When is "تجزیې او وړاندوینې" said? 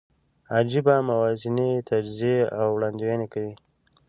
1.89-3.27